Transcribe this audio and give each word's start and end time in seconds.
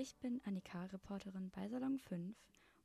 Ich 0.00 0.14
bin 0.18 0.40
Annika, 0.44 0.84
Reporterin 0.84 1.50
bei 1.50 1.68
Salon 1.68 1.98
5. 1.98 2.36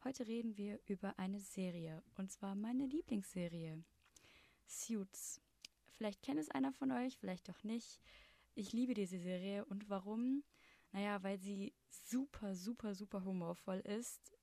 Heute 0.04 0.26
reden 0.26 0.58
wir 0.58 0.80
über 0.88 1.20
eine 1.20 1.40
Serie, 1.40 2.02
und 2.18 2.32
zwar 2.32 2.56
meine 2.56 2.88
Lieblingsserie, 2.88 3.84
Suits. 4.66 5.40
Vielleicht 5.92 6.24
kennt 6.24 6.40
es 6.40 6.50
einer 6.50 6.74
von 6.74 6.92
euch, 6.92 7.16
vielleicht 7.20 7.48
doch 7.50 7.64
nicht. 7.64 8.02
Ich 8.56 8.74
liebe 8.74 8.96
diese 8.96 9.20
Serie 9.20 9.64
und 9.66 9.92
warum? 9.92 10.44
Naja, 10.92 11.22
weil 11.22 11.38
sie 11.38 11.76
super, 11.92 12.56
super, 12.56 12.96
super 12.96 13.24
humorvoll 13.24 13.82
ist. 13.82 14.34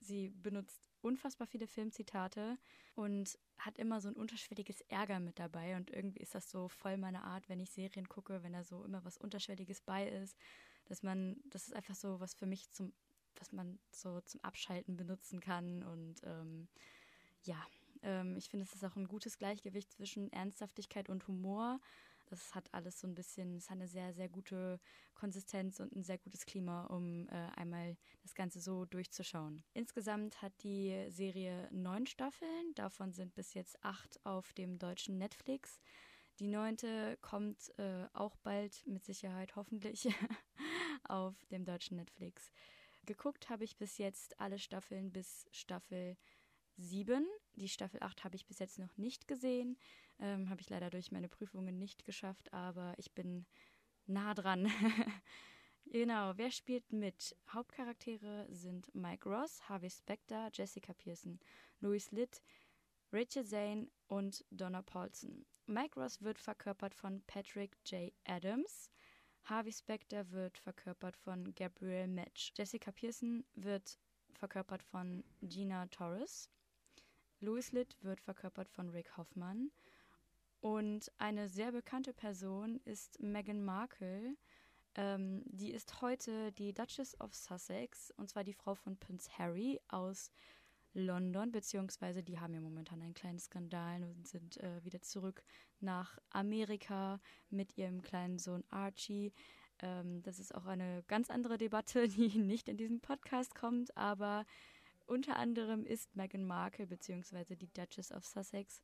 Sie 0.00 0.30
benutzt 0.30 0.90
unfassbar 1.02 1.46
viele 1.46 1.68
Filmzitate 1.68 2.58
und 2.96 3.38
hat 3.56 3.78
immer 3.78 4.00
so 4.00 4.08
ein 4.08 4.16
unterschwelliges 4.16 4.80
Ärger 4.88 5.20
mit 5.20 5.38
dabei. 5.38 5.76
Und 5.76 5.92
irgendwie 5.92 6.18
ist 6.18 6.34
das 6.34 6.50
so 6.50 6.66
voll 6.68 6.96
meine 6.96 7.22
Art, 7.22 7.48
wenn 7.48 7.60
ich 7.60 7.70
Serien 7.70 8.08
gucke, 8.08 8.42
wenn 8.42 8.54
da 8.54 8.64
so 8.64 8.82
immer 8.82 9.04
was 9.04 9.16
Unterschwelliges 9.16 9.80
bei 9.80 10.08
ist, 10.08 10.36
dass 10.86 11.02
man, 11.02 11.36
das 11.50 11.68
ist 11.68 11.74
einfach 11.74 11.94
so 11.94 12.20
was 12.20 12.34
für 12.34 12.46
mich 12.46 12.70
zum, 12.70 12.92
was 13.36 13.52
man 13.52 13.78
so 13.90 14.20
zum 14.22 14.42
Abschalten 14.42 14.96
benutzen 14.96 15.40
kann. 15.40 15.82
Und 15.82 16.20
ähm, 16.24 16.68
ja, 17.42 17.62
ähm, 18.02 18.36
ich 18.36 18.48
finde, 18.48 18.64
es 18.64 18.74
ist 18.74 18.84
auch 18.84 18.96
ein 18.96 19.08
gutes 19.08 19.38
Gleichgewicht 19.38 19.92
zwischen 19.92 20.32
Ernsthaftigkeit 20.32 21.08
und 21.08 21.26
Humor. 21.28 21.80
Das 22.26 22.54
hat 22.54 22.72
alles 22.74 22.98
so 22.98 23.06
ein 23.06 23.14
bisschen, 23.14 23.56
es 23.56 23.70
hat 23.70 23.76
eine 23.76 23.86
sehr, 23.86 24.12
sehr 24.12 24.28
gute 24.28 24.80
Konsistenz 25.14 25.78
und 25.78 25.94
ein 25.94 26.02
sehr 26.02 26.18
gutes 26.18 26.44
Klima, 26.44 26.86
um 26.86 27.28
äh, 27.28 27.32
einmal 27.54 27.96
das 28.22 28.34
Ganze 28.34 28.60
so 28.60 28.84
durchzuschauen. 28.84 29.62
Insgesamt 29.74 30.42
hat 30.42 30.52
die 30.64 31.06
Serie 31.08 31.68
neun 31.70 32.06
Staffeln, 32.06 32.74
davon 32.74 33.12
sind 33.12 33.34
bis 33.34 33.54
jetzt 33.54 33.82
acht 33.84 34.18
auf 34.24 34.52
dem 34.54 34.78
deutschen 34.78 35.18
Netflix. 35.18 35.80
Die 36.38 36.48
neunte 36.48 37.16
kommt 37.22 37.72
äh, 37.78 38.06
auch 38.12 38.36
bald 38.36 38.86
mit 38.86 39.04
Sicherheit 39.04 39.56
hoffentlich 39.56 40.08
auf 41.10 41.34
dem 41.46 41.64
deutschen 41.64 41.96
Netflix. 41.96 42.52
Geguckt 43.04 43.48
habe 43.48 43.64
ich 43.64 43.76
bis 43.76 43.98
jetzt 43.98 44.38
alle 44.40 44.58
Staffeln 44.58 45.12
bis 45.12 45.46
Staffel 45.52 46.16
7. 46.76 47.26
Die 47.54 47.68
Staffel 47.68 48.02
8 48.02 48.24
habe 48.24 48.36
ich 48.36 48.46
bis 48.46 48.58
jetzt 48.58 48.78
noch 48.78 48.96
nicht 48.96 49.28
gesehen. 49.28 49.78
Ähm, 50.18 50.50
habe 50.50 50.60
ich 50.60 50.68
leider 50.68 50.90
durch 50.90 51.12
meine 51.12 51.28
Prüfungen 51.28 51.78
nicht 51.78 52.04
geschafft, 52.04 52.52
aber 52.52 52.94
ich 52.98 53.12
bin 53.12 53.46
nah 54.06 54.34
dran. 54.34 54.70
genau, 55.86 56.32
wer 56.36 56.50
spielt 56.50 56.92
mit? 56.92 57.36
Hauptcharaktere 57.48 58.46
sind 58.50 58.94
Mike 58.94 59.28
Ross, 59.28 59.68
Harvey 59.68 59.90
Specter, 59.90 60.50
Jessica 60.52 60.92
Pearson, 60.94 61.38
Louis 61.80 62.10
Litt, 62.10 62.42
Rachel 63.12 63.44
Zane 63.44 63.88
und 64.08 64.44
Donna 64.50 64.82
Paulson. 64.82 65.46
Mike 65.66 65.98
Ross 65.98 66.22
wird 66.22 66.38
verkörpert 66.38 66.94
von 66.94 67.22
Patrick 67.26 67.76
J. 67.86 68.12
Adams. 68.24 68.90
Harvey 69.48 69.72
Specter 69.72 70.28
wird 70.32 70.58
verkörpert 70.58 71.16
von 71.16 71.54
Gabriel 71.54 72.08
Match. 72.08 72.52
Jessica 72.56 72.90
Pearson 72.90 73.44
wird 73.54 73.96
verkörpert 74.32 74.82
von 74.82 75.22
Gina 75.40 75.86
Torres. 75.86 76.50
Louis 77.38 77.70
Litt 77.70 77.96
wird 78.02 78.20
verkörpert 78.20 78.68
von 78.68 78.90
Rick 78.90 79.16
Hoffman. 79.16 79.70
Und 80.60 81.12
eine 81.18 81.48
sehr 81.48 81.70
bekannte 81.70 82.12
Person 82.12 82.80
ist 82.84 83.20
Meghan 83.20 83.64
Markle. 83.64 84.36
Ähm, 84.96 85.42
die 85.44 85.70
ist 85.70 86.00
heute 86.00 86.50
die 86.50 86.74
Duchess 86.74 87.18
of 87.20 87.32
Sussex, 87.32 88.10
und 88.16 88.28
zwar 88.28 88.42
die 88.42 88.54
Frau 88.54 88.74
von 88.74 88.96
Prince 88.96 89.30
Harry 89.38 89.80
aus 89.86 90.32
London, 90.96 91.52
beziehungsweise 91.52 92.22
die 92.22 92.40
haben 92.40 92.54
ja 92.54 92.60
momentan 92.60 93.02
einen 93.02 93.14
kleinen 93.14 93.38
Skandal 93.38 94.02
und 94.02 94.26
sind 94.26 94.56
äh, 94.56 94.82
wieder 94.82 95.02
zurück 95.02 95.44
nach 95.80 96.18
Amerika 96.30 97.20
mit 97.50 97.76
ihrem 97.76 98.00
kleinen 98.00 98.38
Sohn 98.38 98.64
Archie. 98.70 99.32
Ähm, 99.80 100.22
das 100.22 100.38
ist 100.38 100.54
auch 100.54 100.64
eine 100.64 101.04
ganz 101.06 101.30
andere 101.30 101.58
Debatte, 101.58 102.08
die 102.08 102.38
nicht 102.38 102.68
in 102.68 102.78
diesen 102.78 103.00
Podcast 103.00 103.54
kommt, 103.54 103.96
aber 103.96 104.46
unter 105.04 105.36
anderem 105.36 105.84
ist 105.84 106.16
Meghan 106.16 106.46
Markle 106.46 106.86
beziehungsweise 106.86 107.56
die 107.56 107.72
Duchess 107.72 108.10
of 108.10 108.24
Sussex 108.24 108.80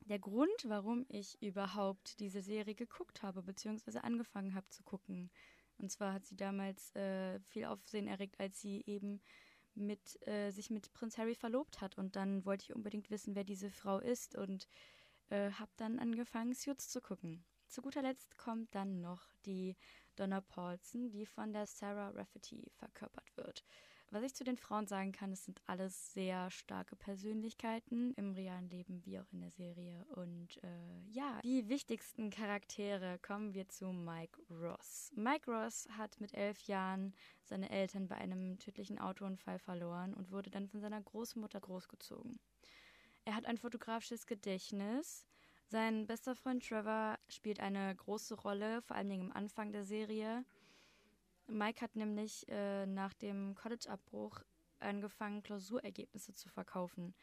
der 0.00 0.18
Grund, 0.18 0.64
warum 0.64 1.06
ich 1.08 1.40
überhaupt 1.40 2.18
diese 2.18 2.42
Serie 2.42 2.74
geguckt 2.74 3.22
habe, 3.22 3.42
beziehungsweise 3.42 4.02
angefangen 4.02 4.54
habe 4.54 4.68
zu 4.70 4.82
gucken. 4.82 5.30
Und 5.78 5.92
zwar 5.92 6.14
hat 6.14 6.26
sie 6.26 6.36
damals 6.36 6.94
äh, 6.96 7.38
viel 7.40 7.64
Aufsehen 7.66 8.08
erregt, 8.08 8.40
als 8.40 8.60
sie 8.60 8.82
eben 8.86 9.20
mit, 9.78 10.26
äh, 10.26 10.50
sich 10.50 10.70
mit 10.70 10.92
Prinz 10.92 11.18
Harry 11.18 11.34
verlobt 11.34 11.80
hat. 11.80 11.96
Und 11.98 12.16
dann 12.16 12.44
wollte 12.44 12.64
ich 12.64 12.74
unbedingt 12.74 13.10
wissen, 13.10 13.34
wer 13.34 13.44
diese 13.44 13.70
Frau 13.70 13.98
ist 13.98 14.36
und 14.36 14.68
äh, 15.30 15.50
habe 15.52 15.70
dann 15.76 15.98
angefangen, 15.98 16.54
Suits 16.54 16.88
zu 16.88 17.00
gucken. 17.00 17.44
Zu 17.68 17.82
guter 17.82 18.02
Letzt 18.02 18.38
kommt 18.38 18.74
dann 18.74 19.00
noch 19.00 19.28
die 19.44 19.76
Donna 20.16 20.40
Paulson, 20.40 21.10
die 21.10 21.26
von 21.26 21.52
der 21.52 21.66
Sarah 21.66 22.10
Rafferty 22.10 22.70
verkörpert 22.76 23.36
wird. 23.36 23.64
Was 24.10 24.22
ich 24.22 24.34
zu 24.34 24.42
den 24.42 24.56
Frauen 24.56 24.86
sagen 24.86 25.12
kann, 25.12 25.32
es 25.32 25.44
sind 25.44 25.60
alles 25.66 26.14
sehr 26.14 26.50
starke 26.50 26.96
Persönlichkeiten 26.96 28.14
im 28.14 28.32
realen 28.32 28.70
Leben 28.70 29.04
wie 29.04 29.18
auch 29.18 29.30
in 29.32 29.40
der 29.42 29.50
Serie. 29.50 30.02
Und 30.14 30.56
äh, 30.62 31.10
ja, 31.10 31.38
die 31.42 31.68
wichtigsten 31.68 32.30
Charaktere 32.30 33.18
kommen 33.18 33.52
wir 33.52 33.68
zu 33.68 33.92
Mike 33.92 34.40
Ross. 34.50 35.12
Mike 35.14 35.50
Ross 35.50 35.86
hat 35.98 36.18
mit 36.22 36.32
elf 36.32 36.62
Jahren 36.62 37.12
seine 37.44 37.68
Eltern 37.68 38.08
bei 38.08 38.14
einem 38.14 38.58
tödlichen 38.58 38.98
Autounfall 38.98 39.58
verloren 39.58 40.14
und 40.14 40.32
wurde 40.32 40.50
dann 40.50 40.68
von 40.68 40.80
seiner 40.80 41.02
Großmutter 41.02 41.60
großgezogen. 41.60 42.40
Er 43.26 43.34
hat 43.34 43.44
ein 43.44 43.58
fotografisches 43.58 44.26
Gedächtnis. 44.26 45.26
Sein 45.66 46.06
bester 46.06 46.34
Freund 46.34 46.66
Trevor 46.66 47.18
spielt 47.28 47.60
eine 47.60 47.94
große 47.94 48.36
Rolle, 48.36 48.80
vor 48.80 48.96
allen 48.96 49.10
Dingen 49.10 49.30
am 49.30 49.32
Anfang 49.32 49.70
der 49.70 49.84
Serie. 49.84 50.46
Mike 51.48 51.80
hat 51.80 51.96
nämlich 51.96 52.46
äh, 52.48 52.86
nach 52.86 53.14
dem 53.14 53.54
College-Abbruch 53.54 54.42
angefangen, 54.80 55.42
Klausurergebnisse 55.42 56.34
zu 56.34 56.48
verkaufen. 56.48 57.14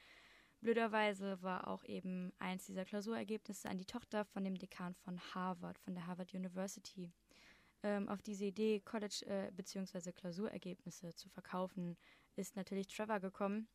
Blöderweise 0.61 1.41
war 1.43 1.67
auch 1.67 1.83
eben 1.83 2.33
eins 2.39 2.65
dieser 2.65 2.85
Klausurergebnisse 2.85 3.69
an 3.69 3.77
die 3.77 3.85
Tochter 3.85 4.25
von 4.25 4.43
dem 4.43 4.57
Dekan 4.57 4.95
von 4.95 5.19
Harvard, 5.33 5.77
von 5.77 5.93
der 5.93 6.07
Harvard 6.07 6.33
University. 6.33 7.11
Ähm, 7.83 8.09
auf 8.09 8.21
diese 8.21 8.45
Idee, 8.45 8.79
College- 8.79 9.25
äh, 9.27 9.51
bzw. 9.51 10.11
Klausurergebnisse 10.11 11.13
zu 11.13 11.29
verkaufen, 11.29 11.97
ist 12.35 12.55
natürlich 12.55 12.87
Trevor 12.87 13.19
gekommen. 13.19 13.67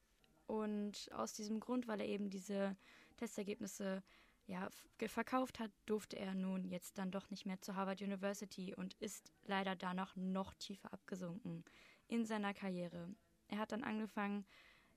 Und 0.47 1.09
aus 1.13 1.33
diesem 1.33 1.61
Grund, 1.61 1.87
weil 1.87 2.01
er 2.01 2.09
eben 2.09 2.29
diese 2.29 2.77
Testergebnisse 3.17 4.03
ja, 4.51 4.69
verkauft 5.07 5.61
hat, 5.61 5.71
durfte 5.87 6.19
er 6.19 6.35
nun 6.35 6.65
jetzt 6.65 6.99
dann 6.99 7.13
doch 7.13 7.31
nicht 7.31 7.47
mehr 7.47 7.61
zur 7.61 7.77
Harvard 7.77 8.03
University 8.03 8.75
und 8.75 8.95
ist 8.95 9.33
leider 9.45 9.77
danach 9.77 10.17
noch 10.17 10.55
tiefer 10.55 10.93
abgesunken 10.93 11.65
in 12.09 12.27
seiner 12.27 12.53
Karriere. 12.53 13.15
Er 13.47 13.59
hat 13.59 13.71
dann 13.71 13.85
angefangen, 13.85 14.45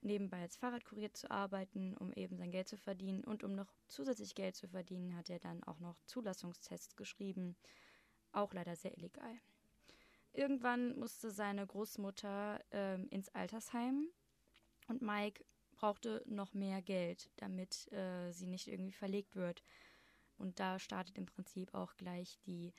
nebenbei 0.01 0.41
als 0.41 0.57
Fahrradkurier 0.57 1.13
zu 1.13 1.29
arbeiten, 1.29 1.95
um 1.95 2.11
eben 2.13 2.35
sein 2.35 2.51
Geld 2.51 2.67
zu 2.67 2.77
verdienen 2.77 3.23
und 3.23 3.43
um 3.43 3.53
noch 3.53 3.71
zusätzlich 3.87 4.33
Geld 4.33 4.55
zu 4.55 4.67
verdienen, 4.67 5.15
hat 5.15 5.29
er 5.29 5.39
dann 5.39 5.63
auch 5.63 5.79
noch 5.79 6.01
Zulassungstests 6.07 6.95
geschrieben, 6.95 7.55
auch 8.31 8.53
leider 8.53 8.75
sehr 8.75 8.97
illegal. 8.97 9.39
Irgendwann 10.33 10.97
musste 10.97 11.29
seine 11.29 11.65
Großmutter 11.65 12.59
ähm, 12.71 13.07
ins 13.11 13.29
Altersheim 13.29 14.07
und 14.87 15.03
Mike 15.03 15.45
brauchte 15.83 16.23
noch 16.27 16.53
mehr 16.53 16.81
Geld, 16.81 17.29
damit 17.35 17.91
äh, 17.91 18.31
sie 18.31 18.47
nicht 18.47 18.69
irgendwie 18.69 18.93
verlegt 18.93 19.35
wird. 19.35 19.65
Und 20.37 20.61
da 20.61 20.79
startet 20.79 21.17
im 21.17 21.25
Prinzip 21.25 21.73
auch 21.73 21.97
gleich 21.97 22.39
die 22.45 22.73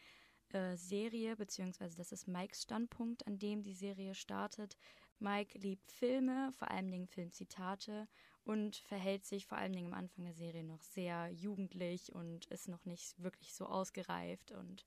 äh, 0.55 0.75
Serie, 0.79 1.37
beziehungsweise 1.37 1.99
das 1.99 2.13
ist 2.13 2.27
Mikes 2.27 2.63
Standpunkt, 2.63 3.27
an 3.27 3.39
dem 3.39 3.63
die 3.63 3.75
Serie 3.75 4.15
startet. 4.15 4.79
Mike 5.19 5.59
liebt 5.59 5.93
Filme, 5.93 6.51
vor 6.53 6.71
allen 6.71 6.91
Dingen 6.91 7.07
Filmzitate 7.07 8.09
und 8.43 8.77
verhält 8.77 9.27
sich 9.27 9.45
vor 9.45 9.59
allen 9.59 9.75
Dingen 9.75 9.93
am 9.93 9.99
Anfang 9.99 10.25
der 10.25 10.33
Serie 10.33 10.65
noch 10.65 10.81
sehr 10.81 11.29
jugendlich 11.29 12.11
und 12.15 12.47
ist 12.47 12.69
noch 12.69 12.87
nicht 12.87 13.23
wirklich 13.23 13.53
so 13.53 13.67
ausgereift 13.67 14.51
und 14.53 14.87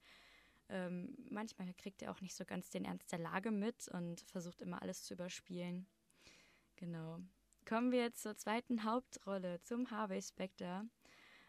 ähm, 0.70 1.16
manchmal 1.30 1.72
kriegt 1.76 2.02
er 2.02 2.10
auch 2.12 2.22
nicht 2.22 2.34
so 2.34 2.46
ganz 2.46 2.72
den 2.72 2.86
Ernst 2.86 3.12
der 3.12 3.20
Lage 3.20 3.52
mit 3.52 3.88
und 3.90 4.22
versucht 4.22 4.64
immer 4.64 4.82
alles 4.82 5.04
zu 5.04 5.14
überspielen. 5.14 5.86
Genau. 6.78 7.20
Kommen 7.68 7.92
wir 7.92 8.14
zur 8.14 8.38
zweiten 8.38 8.86
Hauptrolle, 8.86 9.62
zum 9.62 9.92
Harvey 9.92 10.22
Specter. 10.22 10.86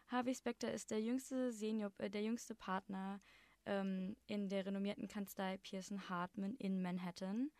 Harvey 0.08 0.34
Specter 0.34 0.72
ist 0.72 0.90
der 0.90 1.00
jüngste 1.00 1.52
Senior, 1.52 1.92
äh, 1.98 2.10
der 2.10 2.24
jüngste 2.24 2.56
Partner 2.56 3.20
ähm, 3.66 4.16
in 4.26 4.48
der 4.48 4.66
renommierten 4.66 5.06
Kanzlei 5.06 5.58
Pearson 5.58 6.08
Hartman 6.08 6.56
in 6.56 6.82
Manhattan. 6.82 7.52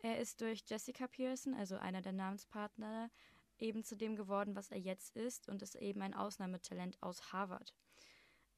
Er 0.00 0.18
ist 0.18 0.40
durch 0.40 0.64
Jessica 0.66 1.06
Pearson, 1.06 1.54
also 1.54 1.76
einer 1.76 2.02
der 2.02 2.10
Namenspartner, 2.10 3.12
eben 3.60 3.84
zu 3.84 3.96
dem 3.96 4.16
geworden, 4.16 4.56
was 4.56 4.72
er 4.72 4.80
jetzt 4.80 5.14
ist 5.14 5.48
und 5.48 5.62
ist 5.62 5.76
eben 5.76 6.02
ein 6.02 6.14
Ausnahmetalent 6.14 7.00
aus 7.00 7.32
Harvard. 7.32 7.76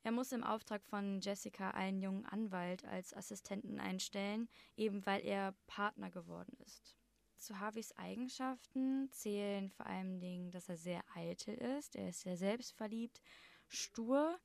Er 0.03 0.13
muss 0.13 0.33
im 0.33 0.45
Auftrag 0.45 0.83
von 0.87 1.21
Jessica 1.21 1.73
einen 1.73 2.01
jungen 2.01 2.25
Anwalt 2.25 2.87
als 2.87 3.13
Assistenten 3.13 3.81
einstellen, 3.81 4.49
eben 4.79 5.05
weil 5.05 5.21
er 5.27 5.55
Partner 5.67 6.09
geworden 6.09 6.57
ist. 6.65 6.97
Zu 7.43 7.59
Harveys 7.59 7.91
Eigenschaften 7.97 9.11
zählen 9.11 9.69
vor 9.69 9.87
allem 9.87 10.21
Dingen, 10.21 10.53
dass 10.53 10.69
er 10.69 10.77
sehr 10.77 11.03
eitel 11.13 11.57
ist, 11.57 11.97
er 11.97 12.11
ist 12.11 12.21
sehr 12.21 12.37
selbstverliebt, 12.37 13.21
stur, 13.67 14.39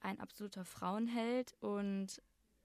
ein 0.00 0.20
absoluter 0.20 0.66
Frauenheld 0.66 1.56
und 1.60 2.20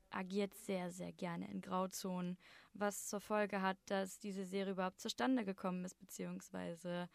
agiert 0.09 0.53
sehr, 0.55 0.91
sehr 0.91 1.13
gerne 1.13 1.49
in 1.49 1.61
Grauzonen, 1.61 2.37
was 2.73 3.07
zur 3.07 3.21
Folge 3.21 3.61
hat, 3.61 3.77
dass 3.85 4.19
diese 4.19 4.45
Serie 4.45 4.73
überhaupt 4.73 4.99
zustande 4.99 5.45
gekommen 5.45 5.85
ist, 5.85 5.97
beziehungsweise 5.97 7.07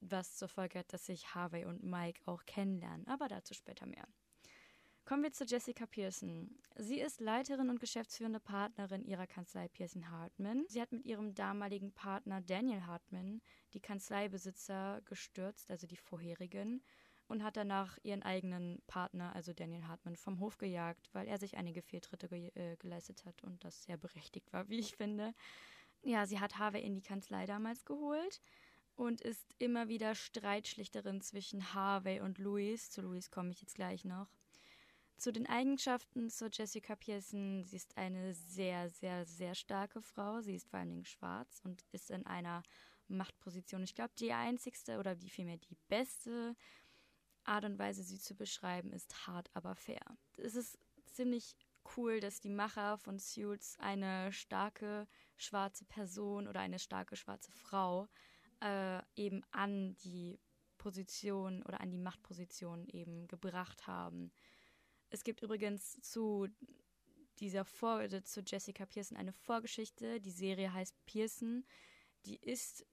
was 0.00 0.36
zur 0.36 0.46
Folge 0.46 0.78
hat, 0.78 0.92
dass 0.92 1.06
sich 1.06 1.34
Harvey 1.34 1.64
und 1.64 1.82
Mike 1.82 2.22
auch 2.26 2.44
kennenlernen. 2.46 3.04
Aber 3.08 3.26
dazu 3.26 3.52
später 3.52 3.86
mehr. 3.86 4.06
Kommen 5.04 5.24
wir 5.24 5.32
zu 5.32 5.44
Jessica 5.44 5.84
Pearson. 5.84 6.56
Sie 6.76 7.00
ist 7.00 7.20
Leiterin 7.20 7.70
und 7.70 7.80
geschäftsführende 7.80 8.38
Partnerin 8.38 9.04
ihrer 9.04 9.26
Kanzlei 9.26 9.66
Pearson 9.66 10.08
Hartman. 10.08 10.64
Sie 10.68 10.80
hat 10.80 10.92
mit 10.92 11.04
ihrem 11.04 11.34
damaligen 11.34 11.92
Partner 11.92 12.40
Daniel 12.40 12.86
Hartman 12.86 13.42
die 13.74 13.80
Kanzleibesitzer 13.80 15.02
gestürzt, 15.04 15.70
also 15.72 15.88
die 15.88 15.96
vorherigen, 15.96 16.84
und 17.26 17.42
hat 17.42 17.56
danach 17.56 17.98
ihren 18.04 18.22
eigenen 18.22 18.80
Partner, 18.86 19.34
also 19.34 19.52
Daniel 19.52 19.88
Hartman, 19.88 20.14
vom 20.16 20.38
Hof 20.38 20.56
gejagt, 20.56 21.08
weil 21.12 21.26
er 21.26 21.38
sich 21.38 21.56
einige 21.56 21.82
Fehltritte 21.82 22.28
ge 22.28 22.52
äh, 22.54 22.76
geleistet 22.76 23.24
hat 23.24 23.42
und 23.42 23.64
das 23.64 23.82
sehr 23.82 23.96
berechtigt 23.96 24.52
war, 24.52 24.68
wie 24.68 24.78
ich 24.78 24.94
finde. 24.94 25.34
Ja, 26.02 26.26
sie 26.26 26.38
hat 26.38 26.58
Harvey 26.58 26.80
in 26.80 26.94
die 26.94 27.02
Kanzlei 27.02 27.46
damals 27.46 27.84
geholt 27.84 28.40
und 28.94 29.20
ist 29.20 29.52
immer 29.58 29.88
wieder 29.88 30.14
Streitschlichterin 30.14 31.20
zwischen 31.22 31.74
Harvey 31.74 32.20
und 32.20 32.38
Louis. 32.38 32.90
Zu 32.90 33.02
Louis 33.02 33.32
komme 33.32 33.50
ich 33.50 33.60
jetzt 33.60 33.74
gleich 33.74 34.04
noch. 34.04 34.28
Zu 35.22 35.32
den 35.32 35.46
Eigenschaften 35.46 36.30
zu 36.30 36.48
Jessica 36.48 36.96
Pearson. 36.96 37.62
Sie 37.62 37.76
ist 37.76 37.96
eine 37.96 38.34
sehr, 38.34 38.90
sehr, 38.90 39.24
sehr 39.24 39.54
starke 39.54 40.02
Frau. 40.02 40.40
Sie 40.40 40.56
ist 40.56 40.68
vor 40.68 40.80
allen 40.80 40.88
Dingen 40.88 41.04
schwarz 41.04 41.60
und 41.62 41.84
ist 41.92 42.10
in 42.10 42.26
einer 42.26 42.64
Machtposition. 43.06 43.84
Ich 43.84 43.94
glaube, 43.94 44.10
die 44.18 44.32
einzigste 44.32 44.98
oder 44.98 45.14
die 45.14 45.30
vielmehr 45.30 45.58
die 45.58 45.76
beste 45.86 46.56
Art 47.44 47.64
und 47.64 47.78
Weise, 47.78 48.02
sie 48.02 48.18
zu 48.18 48.34
beschreiben, 48.34 48.92
ist 48.92 49.28
hart, 49.28 49.48
aber 49.54 49.76
fair. 49.76 50.02
Es 50.38 50.56
ist 50.56 50.76
ziemlich 51.06 51.54
cool, 51.96 52.18
dass 52.18 52.40
die 52.40 52.50
Macher 52.50 52.98
von 52.98 53.20
Suits 53.20 53.78
eine 53.78 54.32
starke 54.32 55.06
schwarze 55.36 55.84
Person 55.84 56.48
oder 56.48 56.58
eine 56.58 56.80
starke 56.80 57.14
schwarze 57.14 57.52
Frau 57.52 58.08
äh, 58.60 59.00
eben 59.14 59.44
an 59.52 59.94
die 59.98 60.40
Position 60.78 61.62
oder 61.62 61.80
an 61.80 61.92
die 61.92 61.98
Machtposition 61.98 62.88
eben 62.88 63.28
gebracht 63.28 63.86
haben. 63.86 64.32
Es 65.12 65.24
gibt 65.24 65.42
übrigens 65.42 66.00
zu 66.00 66.48
dieser 67.38 67.66
Vor 67.66 68.08
zu 68.24 68.40
Jessica 68.40 68.86
Pearson 68.86 69.18
eine 69.18 69.34
Vorgeschichte. 69.34 70.22
Die 70.22 70.30
Serie 70.30 70.72
heißt 70.72 70.96
Pearson. 71.04 71.66
Die 72.24 72.36
ist 72.36 72.86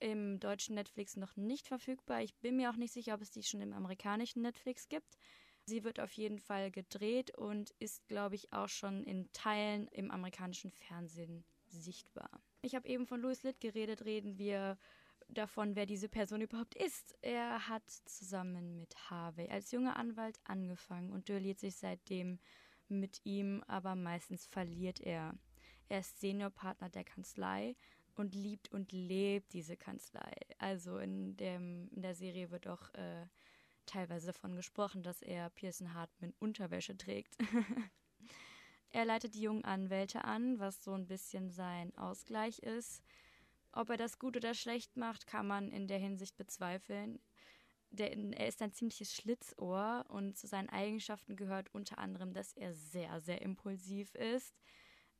im 0.00 0.40
deutschen 0.40 0.74
Netflix 0.74 1.16
noch 1.16 1.36
nicht 1.36 1.68
verfügbar. 1.68 2.22
Ich 2.22 2.34
bin 2.38 2.56
mir 2.56 2.70
auch 2.70 2.76
nicht 2.76 2.92
sicher, 2.92 3.14
ob 3.14 3.22
es 3.22 3.30
die 3.30 3.44
schon 3.44 3.60
im 3.60 3.72
amerikanischen 3.72 4.42
Netflix 4.42 4.88
gibt. 4.88 5.16
Sie 5.64 5.84
wird 5.84 6.00
auf 6.00 6.10
jeden 6.14 6.40
Fall 6.40 6.72
gedreht 6.72 7.36
und 7.38 7.70
ist, 7.78 8.04
glaube 8.08 8.34
ich, 8.34 8.52
auch 8.52 8.68
schon 8.68 9.04
in 9.04 9.30
Teilen 9.32 9.86
im 9.88 10.10
amerikanischen 10.10 10.72
Fernsehen 10.72 11.44
sichtbar. 11.68 12.42
Ich 12.62 12.74
habe 12.74 12.88
eben 12.88 13.06
von 13.06 13.20
Louis 13.20 13.44
Litt 13.44 13.60
geredet, 13.60 14.04
reden 14.04 14.38
wir 14.38 14.76
davon, 15.34 15.76
wer 15.76 15.86
diese 15.86 16.08
Person 16.08 16.40
überhaupt 16.40 16.74
ist. 16.74 17.16
Er 17.22 17.68
hat 17.68 17.88
zusammen 17.90 18.78
mit 18.78 18.94
Harvey 19.10 19.48
als 19.48 19.70
junger 19.70 19.96
Anwalt 19.96 20.38
angefangen 20.44 21.10
und 21.10 21.28
duelliert 21.28 21.58
sich 21.58 21.76
seitdem 21.76 22.38
mit 22.88 23.20
ihm, 23.24 23.62
aber 23.66 23.94
meistens 23.94 24.46
verliert 24.46 25.00
er. 25.00 25.34
Er 25.88 26.00
ist 26.00 26.20
Seniorpartner 26.20 26.88
der 26.88 27.04
Kanzlei 27.04 27.76
und 28.14 28.34
liebt 28.34 28.70
und 28.72 28.92
lebt 28.92 29.52
diese 29.52 29.76
Kanzlei. 29.76 30.32
Also 30.58 30.98
in, 30.98 31.36
dem, 31.36 31.88
in 31.94 32.02
der 32.02 32.14
Serie 32.14 32.50
wird 32.50 32.66
auch 32.68 32.92
äh, 32.94 33.26
teilweise 33.86 34.28
davon 34.28 34.54
gesprochen, 34.54 35.02
dass 35.02 35.22
er 35.22 35.50
Pearson 35.50 35.94
Hartman 35.94 36.34
Unterwäsche 36.38 36.96
trägt. 36.96 37.36
er 38.90 39.04
leitet 39.04 39.34
die 39.34 39.42
jungen 39.42 39.64
Anwälte 39.64 40.24
an, 40.24 40.58
was 40.58 40.84
so 40.84 40.92
ein 40.92 41.06
bisschen 41.06 41.50
sein 41.50 41.96
Ausgleich 41.96 42.60
ist. 42.60 43.02
Ob 43.72 43.90
er 43.90 43.96
das 43.96 44.18
gut 44.18 44.36
oder 44.36 44.54
schlecht 44.54 44.96
macht, 44.96 45.26
kann 45.26 45.46
man 45.46 45.70
in 45.70 45.86
der 45.86 45.98
Hinsicht 45.98 46.36
bezweifeln. 46.36 47.20
Der, 47.90 48.16
er 48.16 48.46
ist 48.46 48.62
ein 48.62 48.72
ziemliches 48.72 49.12
Schlitzohr 49.12 50.04
und 50.08 50.38
zu 50.38 50.46
seinen 50.46 50.68
Eigenschaften 50.68 51.36
gehört 51.36 51.74
unter 51.74 51.98
anderem, 51.98 52.32
dass 52.32 52.52
er 52.52 52.74
sehr, 52.74 53.20
sehr 53.20 53.42
impulsiv 53.42 54.14
ist 54.14 54.54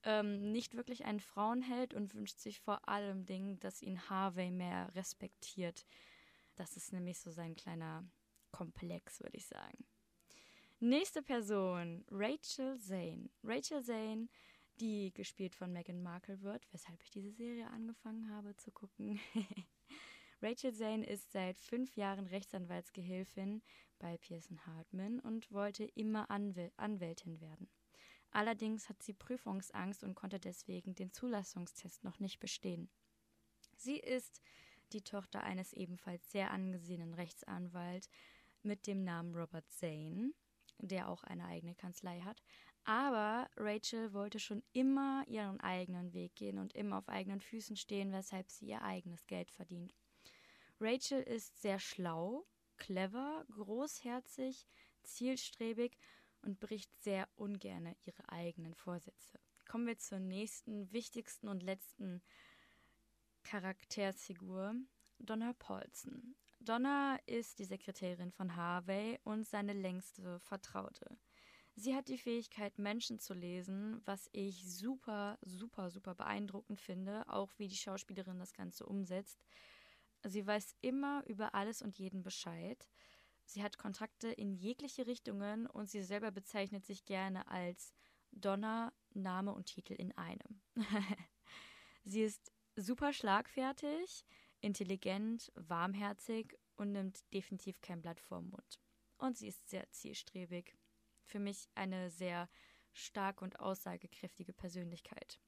ähm, 0.05 0.52
nicht 0.52 0.75
wirklich 0.76 1.05
einen 1.05 1.20
Frauenheld 1.20 1.94
und 1.94 2.14
wünscht 2.14 2.38
sich 2.38 2.61
vor 2.61 2.88
allem 2.88 3.26
Dingen, 3.26 3.61
dass 3.61 3.82
ihn 3.82 4.08
Harvey 4.08 4.50
mehr 4.50 4.94
respektiert. 4.94 5.87
Das 6.56 6.76
ist 6.76 6.93
nämlich 6.93 7.20
so 7.20 7.31
sein 7.31 7.55
kleiner 7.55 8.05
Komplex, 8.50 9.20
würde 9.20 9.37
ich 9.37 9.47
sagen. 9.47 9.85
Nächste 10.79 11.23
Person, 11.23 12.05
Rachel 12.11 12.79
Zane. 12.81 13.29
Rachel 13.43 13.82
Zane, 13.85 14.29
die 14.81 15.12
gespielt 15.12 15.55
von 15.55 15.73
Meghan 15.73 16.03
Markle 16.03 16.41
wird, 16.43 16.67
weshalb 16.73 17.03
ich 17.03 17.11
diese 17.11 17.32
Serie 17.32 17.69
angefangen 17.69 18.31
habe 18.31 18.56
zu 18.56 18.71
gucken. 18.71 19.21
Rachel 20.43 20.73
Zane 20.73 21.06
ist 21.06 21.32
seit 21.32 21.61
fünf 21.61 21.97
Jahren 21.97 22.27
Rechtsanwaltsgehilfin 22.27 23.62
bei 23.99 24.17
Pearson 24.17 24.65
Hartman 24.67 25.21
und 25.21 25.53
wollte 25.53 25.85
immer 25.85 26.31
Anwäl 26.31 26.73
Anwältin 26.79 27.41
werden. 27.41 27.69
Allerdings 28.31 28.88
hat 28.88 29.03
sie 29.03 29.12
Prüfungsangst 29.12 30.03
und 30.03 30.15
konnte 30.15 30.38
deswegen 30.38 30.94
den 30.94 31.12
Zulassungstest 31.12 32.05
noch 32.05 32.21
nicht 32.21 32.41
bestehen. 32.41 32.88
Sie 33.76 33.99
ist 33.99 34.41
die 34.93 35.03
Tochter 35.03 35.43
eines 35.43 35.73
ebenfalls 35.73 36.31
sehr 36.31 36.50
angesehenen 36.50 37.15
Rechtsanwalts 37.15 38.09
mit 38.62 38.87
dem 38.87 39.05
Namen 39.05 39.35
Robert 39.35 39.69
Zane, 39.71 40.33
der 40.79 41.09
auch 41.09 41.25
eine 41.25 41.47
eigene 41.47 41.75
Kanzlei 41.75 42.21
hat. 42.21 42.43
Aber 42.85 43.49
Rachel 43.56 44.12
wollte 44.12 44.38
schon 44.38 44.62
immer 44.73 45.25
ihren 45.29 45.61
eigenen 45.61 46.12
Weg 46.12 46.35
gehen 46.35 46.59
und 46.59 46.75
immer 46.75 46.99
auf 46.99 47.09
eigenen 47.09 47.41
Füßen 47.41 47.77
stehen, 47.77 48.12
weshalb 48.12 48.50
sie 48.50 48.67
ihr 48.67 48.82
eigenes 48.82 49.27
Geld 49.27 49.50
verdient. 49.50 49.94
Rachel 50.81 51.23
ist 51.23 51.61
sehr 51.61 51.79
schlau, 51.79 52.47
clever, 52.79 53.44
großherzig, 53.50 54.67
zielstrebig 55.03 55.99
und 56.43 56.59
bricht 56.59 56.91
sehr 57.03 57.29
ungern 57.37 57.94
ihre 58.05 58.29
eigenen 58.31 58.75
Vorsätze. 58.75 59.38
Kommen 59.69 59.87
wir 59.87 59.99
zur 59.99 60.19
nächsten, 60.19 60.91
wichtigsten 60.91 61.49
und 61.49 61.62
letzten 61.62 62.23
Charaktersfigur, 63.44 64.75
Donna 65.19 65.53
Paulson. 65.59 66.35
Donna 66.61 67.19
ist 67.26 67.59
die 67.59 67.65
Sekretärin 67.65 68.33
von 68.33 68.56
Harvey 68.56 69.19
und 69.25 69.47
seine 69.47 69.73
längste 69.73 70.41
Vertraute. 70.41 71.19
Sie 71.81 71.94
hat 71.94 72.09
die 72.09 72.19
Fähigkeit, 72.19 72.79
Menschen 72.79 73.19
zu 73.19 73.33
lesen, 73.33 74.02
was 74.05 74.28
ich 74.33 74.71
super, 74.71 75.38
super, 75.40 75.90
super 75.90 76.14
beeindruckend 76.14 76.78
finde, 76.78 77.26
auch 77.26 77.50
wie 77.57 77.69
die 77.69 77.76
Schauspielerin 77.76 78.38
das 78.38 78.52
Ganze 78.52 78.85
umsetzt. 78.85 79.43
Sie 80.23 80.47
weiß 80.47 80.76
immer 80.83 81.25
über 81.26 81.55
alles 81.55 81.81
und 81.81 81.97
jeden 81.97 82.23
Bescheid. 82.23 82.87
Sie 83.47 83.62
hat 83.62 83.78
Kontakte 83.78 84.28
in 84.28 84.52
jegliche 84.52 85.07
Richtungen 85.07 85.66
und 85.66 85.88
sie 85.88 86.02
selber 86.02 86.31
bezeichnet 86.31 86.85
sich 86.85 87.07
gerne 87.07 87.49
als 87.49 87.95
Donna, 88.31 88.93
Name 89.14 89.55
und 89.55 89.64
Titel 89.64 89.95
in 89.95 90.12
einem. 90.19 90.61
sie 92.05 92.25
ist 92.25 92.52
super 92.76 93.14
schlagfertig, 93.14 94.26
intelligent, 94.61 95.50
warmherzig 95.55 96.59
und 96.76 96.93
nimmt 96.93 97.21
definitiv 97.33 97.81
kein 97.81 98.02
Blatt 98.02 98.21
vorm 98.21 98.50
Mund. 98.50 98.78
Und 99.16 99.38
sie 99.38 99.49
ist 99.49 99.71
sehr 99.71 99.90
zielstrebig. 99.93 100.75
Für 101.31 101.39
mich 101.39 101.69
eine 101.77 102.11
sehr 102.11 102.49
starke 102.93 103.45
und 103.45 103.61
aussagekräftige 103.61 104.53
Persönlichkeit. 104.53 105.39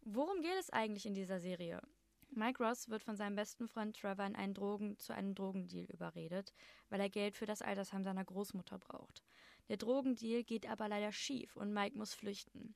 Worum 0.00 0.40
geht 0.40 0.56
es 0.58 0.70
eigentlich 0.70 1.04
in 1.04 1.12
dieser 1.12 1.38
Serie? 1.38 1.82
Mike 2.30 2.64
Ross 2.64 2.88
wird 2.88 3.02
von 3.02 3.14
seinem 3.14 3.36
besten 3.36 3.68
Freund 3.68 3.94
Trevor 3.94 4.24
in 4.24 4.36
einen 4.36 4.54
Drogen, 4.54 4.98
zu 4.98 5.12
einem 5.12 5.34
Drogendeal 5.34 5.84
überredet, 5.90 6.54
weil 6.88 7.00
er 7.00 7.10
Geld 7.10 7.36
für 7.36 7.44
das 7.44 7.60
Altersheim 7.60 8.04
seiner 8.04 8.24
Großmutter 8.24 8.78
braucht. 8.78 9.22
Der 9.68 9.76
Drogendeal 9.76 10.44
geht 10.44 10.66
aber 10.66 10.88
leider 10.88 11.12
schief 11.12 11.56
und 11.56 11.74
Mike 11.74 11.98
muss 11.98 12.14
flüchten. 12.14 12.74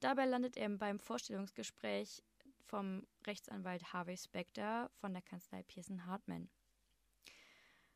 Dabei 0.00 0.24
landet 0.24 0.56
er 0.56 0.70
beim 0.70 0.98
Vorstellungsgespräch 0.98 2.24
vom 2.64 3.06
Rechtsanwalt 3.24 3.92
Harvey 3.92 4.16
Specter 4.16 4.90
von 4.96 5.12
der 5.12 5.22
Kanzlei 5.22 5.62
Pearson 5.62 6.06
Hartman. 6.06 6.50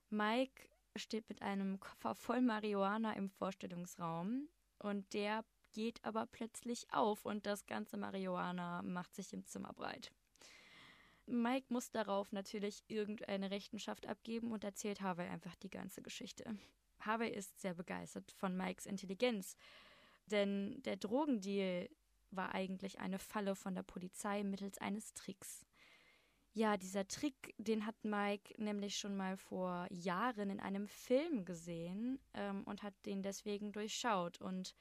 Mike 0.08 0.68
steht 0.98 1.28
mit 1.28 1.42
einem 1.42 1.80
Koffer 1.80 2.14
voll 2.14 2.40
Marihuana 2.40 3.14
im 3.14 3.30
Vorstellungsraum 3.30 4.48
und 4.78 5.12
der 5.12 5.44
geht 5.72 6.04
aber 6.04 6.26
plötzlich 6.26 6.92
auf 6.92 7.24
und 7.24 7.46
das 7.46 7.66
ganze 7.66 7.96
Marihuana 7.96 8.82
macht 8.82 9.14
sich 9.14 9.32
im 9.32 9.44
Zimmer 9.44 9.72
breit. 9.72 10.12
Mike 11.26 11.66
muss 11.68 11.90
darauf 11.90 12.32
natürlich 12.32 12.82
irgendeine 12.88 13.50
Rechenschaft 13.50 14.06
abgeben 14.06 14.50
und 14.50 14.64
erzählt 14.64 15.02
Harvey 15.02 15.28
einfach 15.28 15.54
die 15.56 15.70
ganze 15.70 16.00
Geschichte. 16.00 16.56
Harvey 17.00 17.28
ist 17.30 17.60
sehr 17.60 17.74
begeistert 17.74 18.32
von 18.32 18.56
Mikes 18.56 18.86
Intelligenz, 18.86 19.56
denn 20.26 20.82
der 20.82 20.96
Drogendeal 20.96 21.88
war 22.30 22.54
eigentlich 22.54 22.98
eine 22.98 23.18
Falle 23.18 23.54
von 23.54 23.74
der 23.74 23.82
Polizei 23.82 24.42
mittels 24.42 24.78
eines 24.78 25.12
Tricks. 25.14 25.64
Ja, 26.58 26.76
dieser 26.76 27.06
Trick, 27.06 27.54
den 27.58 27.86
hat 27.86 27.94
Mike 28.02 28.60
nämlich 28.60 28.98
schon 28.98 29.16
mal 29.16 29.36
vor 29.36 29.86
Jahren 29.90 30.50
in 30.50 30.58
einem 30.58 30.88
Film 30.88 31.44
gesehen 31.44 32.18
ähm, 32.34 32.64
und 32.64 32.82
hat 32.82 32.94
den 33.06 33.22
deswegen 33.22 33.70
durchschaut. 33.70 34.40
Und 34.40 34.74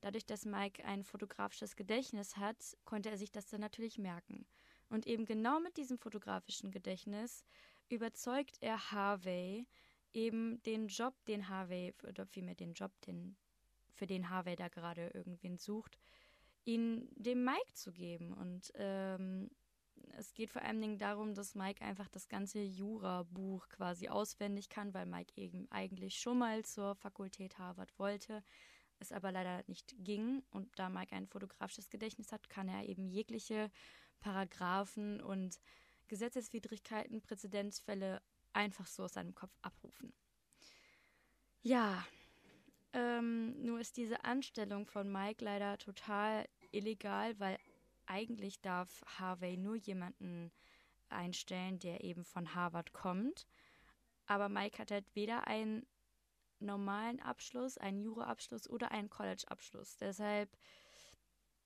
dadurch, 0.00 0.26
dass 0.26 0.44
Mike 0.44 0.84
ein 0.84 1.04
fotografisches 1.04 1.76
Gedächtnis 1.76 2.36
hat, 2.36 2.76
konnte 2.84 3.10
er 3.10 3.16
sich 3.16 3.30
das 3.30 3.46
dann 3.46 3.60
natürlich 3.60 3.96
merken. 3.96 4.44
Und 4.88 5.06
eben 5.06 5.24
genau 5.24 5.60
mit 5.60 5.76
diesem 5.76 5.98
fotografischen 5.98 6.72
Gedächtnis 6.72 7.44
überzeugt 7.88 8.56
er 8.60 8.90
Harvey, 8.90 9.68
eben 10.12 10.60
den 10.64 10.88
Job, 10.88 11.14
den 11.26 11.48
Harvey, 11.48 11.94
oder 12.08 12.26
vielmehr 12.26 12.56
den 12.56 12.72
Job, 12.72 12.90
den, 13.02 13.36
für 13.92 14.08
den 14.08 14.30
Harvey 14.30 14.56
da 14.56 14.66
gerade 14.66 15.10
irgendwen 15.14 15.58
sucht, 15.58 15.96
ihn 16.64 17.08
dem 17.14 17.44
Mike 17.44 17.72
zu 17.74 17.92
geben. 17.92 18.32
Und 18.32 18.72
ähm, 18.74 19.48
es 20.16 20.34
geht 20.34 20.50
vor 20.50 20.62
allen 20.62 20.80
Dingen 20.80 20.98
darum, 20.98 21.34
dass 21.34 21.54
Mike 21.54 21.84
einfach 21.84 22.08
das 22.08 22.28
ganze 22.28 22.60
Jura-Buch 22.60 23.68
quasi 23.68 24.08
auswendig 24.08 24.68
kann, 24.68 24.94
weil 24.94 25.06
Mike 25.06 25.32
eben 25.36 25.70
eigentlich 25.70 26.18
schon 26.18 26.38
mal 26.38 26.64
zur 26.64 26.94
Fakultät 26.94 27.58
Harvard 27.58 27.98
wollte, 27.98 28.42
es 28.98 29.12
aber 29.12 29.32
leider 29.32 29.62
nicht 29.66 29.94
ging. 29.98 30.42
Und 30.50 30.78
da 30.78 30.88
Mike 30.88 31.14
ein 31.14 31.26
fotografisches 31.26 31.90
Gedächtnis 31.90 32.32
hat, 32.32 32.48
kann 32.48 32.68
er 32.68 32.88
eben 32.88 33.08
jegliche 33.08 33.70
Paragraphen 34.20 35.20
und 35.20 35.60
Gesetzeswidrigkeiten, 36.08 37.22
Präzedenzfälle 37.22 38.20
einfach 38.52 38.86
so 38.86 39.04
aus 39.04 39.14
seinem 39.14 39.34
Kopf 39.34 39.56
abrufen. 39.62 40.12
Ja, 41.62 42.04
ähm, 42.92 43.62
nur 43.62 43.80
ist 43.80 43.96
diese 43.96 44.24
Anstellung 44.24 44.86
von 44.86 45.10
Mike 45.10 45.44
leider 45.44 45.78
total 45.78 46.48
illegal, 46.72 47.38
weil 47.38 47.58
eigentlich 48.10 48.60
darf 48.60 49.02
Harvey 49.18 49.56
nur 49.56 49.76
jemanden 49.76 50.50
einstellen, 51.08 51.78
der 51.78 52.04
eben 52.04 52.24
von 52.24 52.54
Harvard 52.54 52.92
kommt. 52.92 53.46
Aber 54.26 54.48
Mike 54.48 54.78
hat 54.78 54.90
halt 54.90 55.06
weder 55.14 55.46
einen 55.46 55.86
normalen 56.58 57.20
Abschluss, 57.20 57.78
einen 57.78 58.00
Jura-Abschluss 58.00 58.68
oder 58.68 58.90
einen 58.90 59.10
College-Abschluss. 59.10 59.96
Deshalb, 59.96 60.50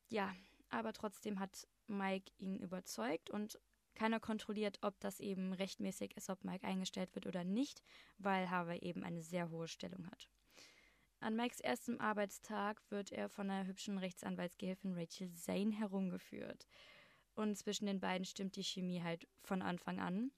ja, 0.09 0.33
aber 0.69 0.93
trotzdem 0.93 1.41
hat 1.41 1.67
Mike 1.87 2.33
ihn 2.39 2.59
überzeugt 2.59 3.31
und 3.31 3.59
keiner 3.95 4.21
kontrolliert, 4.21 4.79
ob 4.83 4.99
das 5.01 5.21
eben 5.21 5.53
rechtmäßig 5.53 6.17
ist, 6.17 6.31
ob 6.31 6.45
Mike 6.45 6.67
eingestellt 6.67 7.15
wird 7.15 7.27
oder 7.27 7.45
nicht, 7.45 7.83
weil 8.19 8.51
Harvey 8.51 8.79
eben 8.79 9.05
eine 9.05 9.23
sehr 9.23 9.51
hohe 9.51 9.69
Stellung 9.69 10.07
hat. 10.11 10.29
An 11.25 11.37
Mikes 11.37 11.61
erstem 11.61 11.99
Arbeitstag 12.02 12.83
wird 12.90 13.11
er 13.11 13.31
von 13.31 13.49
einer 13.49 13.66
hübschen 13.66 13.97
Rechtsanwaltsgehilfin 13.97 14.93
Rachel 14.93 15.33
Zane 15.33 15.73
herumgeführt. 15.73 16.66
Und 17.35 17.57
zwischen 17.57 17.87
den 17.87 17.99
beiden 17.99 18.26
stimmt 18.26 18.57
die 18.57 18.62
Chemie 18.62 19.02
halt 19.02 19.26
von 19.43 19.62
Anfang 19.62 20.00
an. 20.00 20.33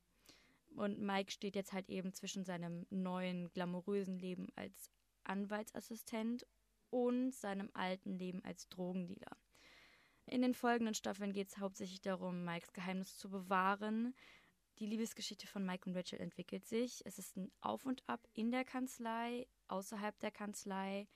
Und 0.77 1.01
Mike 1.01 1.33
steht 1.33 1.57
jetzt 1.57 1.73
halt 1.73 1.89
eben 1.89 2.13
zwischen 2.13 2.45
seinem 2.45 2.87
neuen, 2.91 3.51
glamourösen 3.51 4.21
Leben 4.21 4.47
als 4.55 4.93
Anwaltsassistent 5.25 6.47
und 6.91 7.35
seinem 7.35 7.69
alten 7.75 8.17
Leben 8.17 8.45
als 8.45 8.69
Drogendealer. 8.69 9.37
In 10.27 10.41
den 10.41 10.55
folgenden 10.55 10.95
Staffeln 10.95 11.33
geht 11.33 11.49
es 11.49 11.59
hauptsächlich 11.59 12.01
darum, 12.01 12.45
Mikes 12.45 12.73
Geheimnis 12.73 13.17
zu 13.19 13.29
bewahren. 13.29 14.15
Die 14.79 14.87
Liebesgeschichte 14.87 15.47
von 15.47 15.65
Mike 15.65 15.89
und 15.89 15.97
Rachel 15.97 16.21
entwickelt 16.21 16.67
sich. 16.67 17.01
Es 17.07 17.19
ist 17.19 17.37
ein 17.37 17.51
Auf 17.61 17.87
und 17.87 18.07
Ab 18.09 18.29
in 18.35 18.51
der 18.51 18.65
Kanzlei, 18.65 19.47
außerhalb 19.69 20.19
der 20.21 20.31
Kanzlei. 20.31 21.09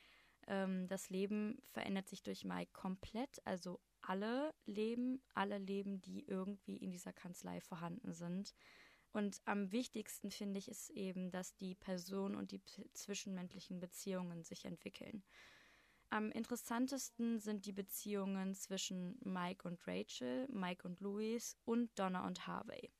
Ähm, 0.46 0.88
das 0.88 1.10
Leben 1.10 1.60
verändert 1.66 2.08
sich 2.08 2.22
durch 2.22 2.44
Mike 2.44 2.72
komplett. 2.72 3.44
Also 3.44 3.78
alle 4.00 4.54
Leben, 4.64 5.22
alle 5.34 5.58
Leben, 5.58 6.00
die 6.00 6.24
irgendwie 6.26 6.78
in 6.78 6.90
dieser 6.90 7.12
Kanzlei 7.12 7.60
vorhanden 7.60 8.14
sind. 8.14 8.54
Und 9.12 9.42
am 9.44 9.72
wichtigsten 9.72 10.30
finde 10.30 10.58
ich 10.58 10.68
es 10.68 10.88
eben, 10.88 11.30
dass 11.30 11.54
die 11.56 11.74
Person 11.74 12.36
und 12.36 12.52
die 12.52 12.62
zwischenmenschlichen 12.94 13.78
Beziehungen 13.78 14.42
sich 14.42 14.64
entwickeln. 14.64 15.22
Am 16.08 16.32
interessantesten 16.32 17.38
sind 17.38 17.66
die 17.66 17.72
Beziehungen 17.72 18.54
zwischen 18.54 19.18
Mike 19.22 19.68
und 19.68 19.86
Rachel, 19.86 20.48
Mike 20.50 20.86
und 20.86 21.00
Louis 21.00 21.56
und 21.64 21.96
Donna 21.98 22.26
und 22.26 22.46
Harvey. 22.46 22.90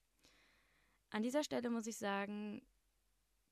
An 1.11 1.23
dieser 1.23 1.43
Stelle 1.43 1.71
muss 1.71 1.87
ich 1.87 1.97
sagen, 1.97 2.63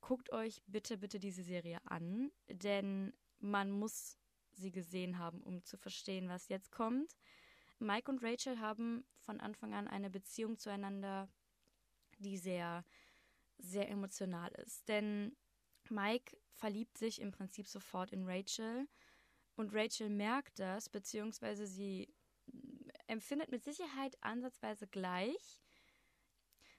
guckt 0.00 0.32
euch 0.32 0.62
bitte, 0.66 0.96
bitte 0.96 1.18
diese 1.18 1.42
Serie 1.42 1.80
an, 1.84 2.30
denn 2.48 3.12
man 3.40 3.70
muss 3.70 4.16
sie 4.52 4.70
gesehen 4.70 5.18
haben, 5.18 5.42
um 5.42 5.64
zu 5.64 5.76
verstehen, 5.76 6.28
was 6.28 6.48
jetzt 6.48 6.70
kommt. 6.70 7.16
Mike 7.78 8.10
und 8.10 8.22
Rachel 8.22 8.58
haben 8.60 9.04
von 9.20 9.40
Anfang 9.40 9.74
an 9.74 9.88
eine 9.88 10.10
Beziehung 10.10 10.58
zueinander, 10.58 11.28
die 12.18 12.36
sehr, 12.36 12.84
sehr 13.58 13.88
emotional 13.88 14.50
ist. 14.52 14.88
Denn 14.88 15.36
Mike 15.88 16.36
verliebt 16.54 16.98
sich 16.98 17.20
im 17.20 17.30
Prinzip 17.30 17.68
sofort 17.68 18.12
in 18.12 18.24
Rachel 18.24 18.88
und 19.56 19.74
Rachel 19.74 20.10
merkt 20.10 20.58
das, 20.58 20.88
beziehungsweise 20.88 21.66
sie 21.66 22.12
empfindet 23.06 23.50
mit 23.50 23.64
Sicherheit 23.64 24.16
ansatzweise 24.20 24.86
gleich. 24.86 25.62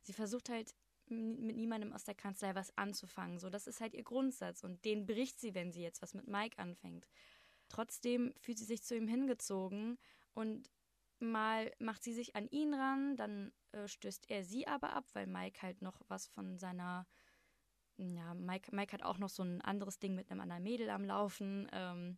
Sie 0.02 0.14
versucht 0.14 0.50
halt 0.50 0.74
mit 1.08 1.56
niemandem 1.56 1.92
aus 1.94 2.04
der 2.04 2.16
Kanzlei 2.16 2.54
was 2.56 2.78
anzufangen. 2.78 3.40
So, 3.40 3.50
das 3.50 3.68
ist 3.68 3.82
halt 3.82 3.94
ihr 3.94 4.04
Grundsatz 4.04 4.64
und 4.64 4.86
den 4.86 5.06
bricht 5.06 5.40
sie, 5.40 5.56
wenn 5.56 5.72
sie 5.72 5.82
jetzt 5.82 6.02
was 6.02 6.14
mit 6.14 6.28
Mike 6.28 6.60
anfängt. 6.60 7.08
Trotzdem 7.68 8.34
fühlt 8.40 8.60
sie 8.60 8.66
sich 8.66 8.84
zu 8.84 8.96
ihm 8.96 9.08
hingezogen 9.08 9.98
und 10.34 10.70
mal 11.20 11.72
macht 11.80 12.04
sie 12.04 12.14
sich 12.14 12.36
an 12.36 12.48
ihn 12.50 12.74
ran, 12.74 13.16
dann 13.16 13.52
äh, 13.72 13.88
stößt 13.88 14.30
er 14.30 14.44
sie 14.44 14.68
aber 14.68 14.94
ab, 14.94 15.06
weil 15.14 15.28
Mike 15.28 15.62
halt 15.62 15.82
noch 15.82 16.02
was 16.08 16.28
von 16.28 16.58
seiner 16.58 17.08
ja, 18.00 18.34
Mike, 18.34 18.74
Mike 18.74 18.94
hat 18.94 19.04
auch 19.04 19.18
noch 19.18 19.30
so 19.30 19.44
ein 19.44 19.62
anderes 19.62 20.00
Ding 20.00 20.16
mit 20.16 20.32
einem 20.32 20.40
anderen 20.40 20.64
Mädel 20.64 20.90
am 20.90 21.04
Laufen. 21.04 21.68
Ähm, 21.74 22.18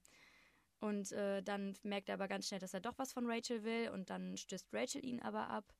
und 0.79 1.11
äh, 1.11 1.41
dann 1.41 1.75
merkt 1.83 2.09
er 2.09 2.15
aber 2.15 2.27
ganz 2.27 2.47
schnell, 2.47 2.59
dass 2.59 2.73
er 2.73 2.79
doch 2.81 2.97
was 2.97 3.13
von 3.13 3.29
Rachel 3.29 3.63
will 3.63 3.89
und 3.89 4.09
dann 4.09 4.37
stößt 4.37 4.73
Rachel 4.73 5.03
ihn 5.03 5.21
aber 5.21 5.49
ab. 5.49 5.73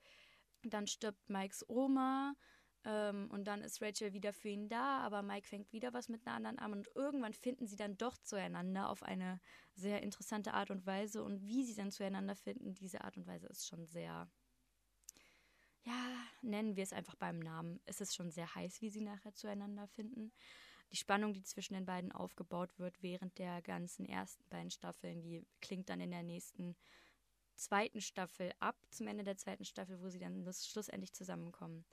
Dann 0.63 0.87
stirbt 0.87 1.29
Mikes 1.29 1.67
Oma 1.69 2.35
ähm, 2.83 3.29
und 3.31 3.45
dann 3.45 3.61
ist 3.61 3.81
Rachel 3.81 4.13
wieder 4.13 4.33
für 4.33 4.49
ihn 4.49 4.69
da, 4.69 4.99
aber 4.99 5.21
Mike 5.21 5.47
fängt 5.47 5.71
wieder 5.71 5.93
was 5.93 6.09
mit 6.09 6.25
einer 6.25 6.35
anderen 6.35 6.59
an 6.59 6.73
und 6.73 6.89
irgendwann 6.95 7.33
finden 7.33 7.67
sie 7.67 7.75
dann 7.75 7.97
doch 7.97 8.17
zueinander 8.17 8.89
auf 8.89 9.03
eine 9.03 9.39
sehr 9.73 10.01
interessante 10.03 10.53
Art 10.53 10.71
und 10.71 10.85
Weise 10.85 11.23
und 11.23 11.41
wie 11.47 11.63
sie 11.63 11.75
dann 11.75 11.91
zueinander 11.91 12.35
finden, 12.35 12.73
diese 12.73 13.01
Art 13.03 13.17
und 13.17 13.27
Weise 13.27 13.47
ist 13.47 13.67
schon 13.67 13.85
sehr, 13.85 14.29
ja, 15.83 16.15
nennen 16.41 16.75
wir 16.75 16.83
es 16.83 16.93
einfach 16.93 17.15
beim 17.15 17.39
Namen. 17.39 17.79
Es 17.85 18.01
ist 18.01 18.15
schon 18.15 18.31
sehr 18.31 18.53
heiß, 18.53 18.81
wie 18.81 18.89
sie 18.89 19.01
nachher 19.01 19.33
zueinander 19.33 19.87
finden 19.87 20.31
die 20.91 20.97
Spannung, 20.97 21.33
die 21.33 21.43
zwischen 21.43 21.73
den 21.73 21.85
beiden 21.85 22.11
aufgebaut 22.11 22.77
wird 22.77 23.01
während 23.01 23.37
der 23.37 23.61
ganzen 23.61 24.05
ersten 24.05 24.43
beiden 24.49 24.71
Staffeln, 24.71 25.21
die 25.21 25.45
klingt 25.61 25.89
dann 25.89 26.01
in 26.01 26.11
der 26.11 26.23
nächsten 26.23 26.75
zweiten 27.61 28.01
Staffel 28.01 28.51
ab, 28.59 28.75
zum 28.89 29.07
Ende 29.07 29.23
der 29.23 29.37
zweiten 29.37 29.65
Staffel, 29.65 30.01
wo 30.01 30.09
sie 30.09 30.19
dann 30.19 30.45
schlussendlich 30.53 31.13
zusammenkommen. 31.13 31.85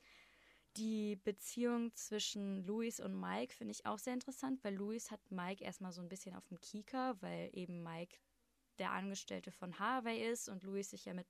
Die 0.77 1.15
Beziehung 1.15 1.93
zwischen 1.95 2.63
Louis 2.65 2.99
und 2.99 3.19
Mike 3.19 3.53
finde 3.55 3.71
ich 3.71 3.85
auch 3.85 3.97
sehr 3.97 4.13
interessant, 4.13 4.63
weil 4.63 4.75
Louis 4.75 5.11
hat 5.11 5.19
Mike 5.31 5.63
erstmal 5.63 5.91
so 5.91 6.01
ein 6.01 6.09
bisschen 6.09 6.35
auf 6.35 6.47
dem 6.47 6.59
Kieker, 6.59 7.15
weil 7.21 7.49
eben 7.53 7.81
Mike 7.83 8.17
der 8.77 8.91
Angestellte 8.91 9.51
von 9.51 9.79
Harvey 9.79 10.21
ist 10.21 10.47
und 10.47 10.63
Louis 10.63 10.89
sich 10.89 11.05
ja 11.05 11.13
mit 11.13 11.27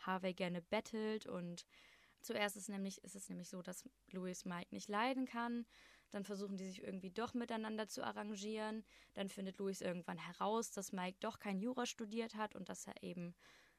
Harvey 0.00 0.34
gerne 0.34 0.62
bettelt 0.62 1.26
und 1.26 1.66
zuerst 2.22 2.56
ist, 2.56 2.68
nämlich, 2.68 3.02
ist 3.04 3.16
es 3.16 3.28
nämlich 3.28 3.48
so, 3.48 3.62
dass 3.62 3.88
Louis 4.12 4.44
Mike 4.44 4.74
nicht 4.74 4.88
leiden 4.88 5.26
kann 5.26 5.66
dann 6.10 6.24
versuchen 6.24 6.56
die 6.56 6.66
sich 6.66 6.82
irgendwie 6.82 7.10
doch 7.10 7.34
miteinander 7.34 7.88
zu 7.88 8.02
arrangieren. 8.02 8.84
Dann 9.14 9.28
findet 9.28 9.58
Louis 9.58 9.80
irgendwann 9.80 10.18
heraus, 10.18 10.70
dass 10.70 10.92
Mike 10.92 11.18
doch 11.20 11.38
kein 11.38 11.60
Jura 11.60 11.86
studiert 11.86 12.36
hat 12.36 12.54
und 12.54 12.68
dass 12.68 12.86
er 12.86 13.02
eben, 13.02 13.34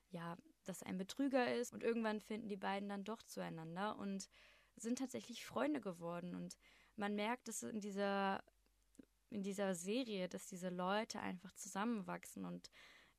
ja, 0.10 0.38
dass 0.66 0.82
er 0.82 0.88
ein 0.88 0.98
Betrüger 0.98 1.56
ist. 1.56 1.74
Und 1.74 1.84
irgendwann 1.84 2.20
finden 2.20 2.48
die 2.48 2.58
beiden 2.58 2.90
dann 2.90 3.04
doch 3.04 3.24
zueinander 3.24 3.98
und 3.98 4.30
sind 4.76 5.00
tatsächlich 5.00 5.46
Freunde 5.46 5.82
geworden. 5.82 6.36
Und 6.36 6.58
man 6.96 7.16
merkt 7.16 7.48
dass 7.48 7.64
in 7.64 7.80
dieser, 7.80 8.44
in 9.30 9.44
dieser 9.44 9.76
Serie, 9.76 10.30
dass 10.30 10.48
diese 10.48 10.70
Leute 10.70 11.20
einfach 11.20 11.54
zusammenwachsen 11.54 12.46
und 12.46 12.70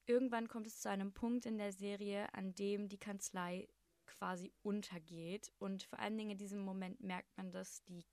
irgendwann 0.06 0.48
kommt 0.48 0.66
es 0.66 0.80
zu 0.80 0.88
einem 0.88 1.12
Punkt 1.12 1.46
in 1.46 1.58
der 1.58 1.72
Serie, 1.72 2.32
an 2.34 2.54
dem 2.54 2.88
die 2.88 2.98
Kanzlei 2.98 3.68
quasi 4.06 4.52
untergeht. 4.62 5.52
Und 5.58 5.82
vor 5.82 5.98
allen 5.98 6.16
Dingen 6.16 6.30
in 6.30 6.38
diesem 6.38 6.60
Moment 6.60 7.00
merkt 7.00 7.36
man, 7.36 7.52
dass 7.52 7.84
die 7.84 8.06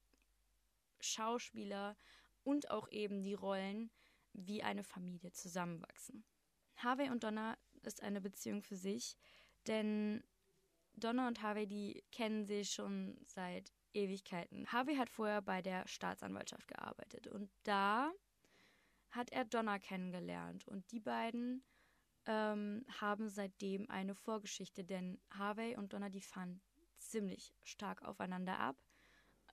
Schauspieler 1.00 1.96
und 2.44 2.70
auch 2.70 2.90
eben 2.92 3.24
die 3.24 3.34
Rollen 3.34 3.92
wie 4.34 4.62
eine 4.62 4.84
Familie 4.84 5.32
zusammenwachsen. 5.32 6.26
Harvey 6.76 7.10
und 7.10 7.24
Donna 7.24 7.58
ist 7.86 8.04
eine 8.04 8.22
Beziehung 8.22 8.62
für 8.62 8.76
sich, 8.76 9.18
denn 9.68 10.24
Donna 10.94 11.28
und 11.28 11.42
Harvey, 11.42 11.68
die 11.68 12.04
kennen 12.12 12.46
sich 12.46 12.72
schon 12.72 13.18
seit 13.26 13.74
Ewigkeiten. 13.94 14.68
Harvey 14.72 14.96
hat 14.96 15.10
vorher 15.10 15.42
bei 15.42 15.62
der 15.62 15.88
Staatsanwaltschaft 15.88 16.68
gearbeitet 16.68 17.28
und 17.28 17.50
da 17.64 18.12
hat 19.12 19.32
er 19.32 19.46
Donna 19.46 19.80
kennengelernt 19.80 20.68
und 20.68 20.92
die 20.92 21.00
beiden 21.00 21.64
ähm, 22.26 22.86
haben 23.00 23.30
seitdem 23.30 23.90
eine 23.90 24.16
Vorgeschichte, 24.16 24.84
denn 24.84 25.20
Harvey 25.30 25.78
und 25.78 25.94
Donna, 25.94 26.10
die 26.10 26.22
fahren 26.22 26.62
ziemlich 26.98 27.54
stark 27.64 28.02
aufeinander 28.04 28.60
ab 28.60 28.78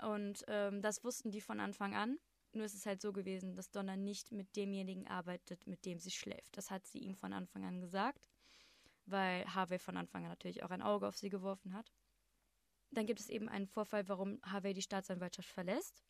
und 0.00 0.44
ähm, 0.48 0.82
das 0.82 1.04
wussten 1.04 1.30
die 1.30 1.40
von 1.40 1.60
Anfang 1.60 1.94
an. 1.94 2.18
Nur 2.52 2.66
ist 2.66 2.74
es 2.74 2.86
halt 2.86 3.00
so 3.00 3.12
gewesen, 3.12 3.54
dass 3.54 3.70
Donna 3.70 3.96
nicht 3.96 4.30
mit 4.30 4.54
demjenigen 4.56 5.06
arbeitet, 5.06 5.66
mit 5.66 5.84
dem 5.86 5.98
sie 5.98 6.10
schläft. 6.10 6.56
Das 6.56 6.70
hat 6.70 6.86
sie 6.86 6.98
ihm 6.98 7.16
von 7.16 7.32
Anfang 7.32 7.64
an 7.64 7.80
gesagt, 7.80 8.28
weil 9.06 9.44
Harvey 9.54 9.78
von 9.78 9.96
Anfang 9.96 10.24
an 10.24 10.30
natürlich 10.30 10.62
auch 10.62 10.70
ein 10.70 10.82
Auge 10.82 11.08
auf 11.08 11.16
sie 11.16 11.30
geworfen 11.30 11.72
hat. 11.72 11.92
Dann 12.90 13.06
gibt 13.06 13.20
es 13.20 13.30
eben 13.30 13.48
einen 13.48 13.66
Vorfall, 13.66 14.06
warum 14.08 14.38
Harvey 14.42 14.74
die 14.74 14.82
Staatsanwaltschaft 14.82 15.48
verlässt 15.48 16.02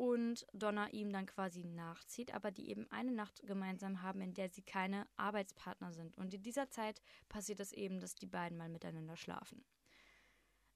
und 0.00 0.46
Donna 0.52 0.88
ihm 0.88 1.12
dann 1.12 1.26
quasi 1.26 1.62
nachzieht, 1.62 2.34
aber 2.34 2.50
die 2.50 2.70
eben 2.70 2.90
eine 2.90 3.12
Nacht 3.12 3.42
gemeinsam 3.44 4.02
haben, 4.02 4.22
in 4.22 4.34
der 4.34 4.48
sie 4.48 4.62
keine 4.62 5.06
Arbeitspartner 5.16 5.92
sind. 5.92 6.16
Und 6.16 6.34
in 6.34 6.42
dieser 6.42 6.70
Zeit 6.70 7.00
passiert 7.28 7.60
es 7.60 7.72
eben, 7.72 8.00
dass 8.00 8.14
die 8.14 8.26
beiden 8.26 8.56
mal 8.56 8.70
miteinander 8.70 9.16
schlafen. 9.16 9.62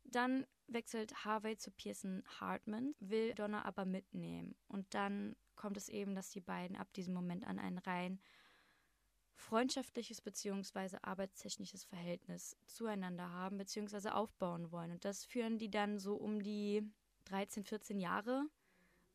Dann 0.04 0.46
wechselt 0.66 1.24
Harvey 1.24 1.56
zu 1.56 1.70
Pearson 1.70 2.22
Hartman, 2.40 2.94
will 3.00 3.34
Donna 3.34 3.64
aber 3.64 3.84
mitnehmen. 3.84 4.54
Und 4.68 4.94
dann 4.94 5.36
kommt 5.56 5.76
es 5.76 5.88
eben, 5.88 6.14
dass 6.14 6.30
die 6.30 6.40
beiden 6.40 6.76
ab 6.76 6.92
diesem 6.94 7.14
Moment 7.14 7.46
an 7.46 7.58
ein 7.58 7.78
rein 7.78 8.20
freundschaftliches 9.36 10.20
bzw. 10.20 10.98
arbeitstechnisches 11.02 11.84
Verhältnis 11.84 12.56
zueinander 12.66 13.30
haben 13.30 13.58
bzw. 13.58 14.10
aufbauen 14.10 14.70
wollen. 14.70 14.92
Und 14.92 15.04
das 15.04 15.24
führen 15.24 15.58
die 15.58 15.70
dann 15.70 15.98
so 15.98 16.14
um 16.14 16.42
die 16.42 16.82
13, 17.26 17.64
14 17.64 17.98
Jahre 17.98 18.46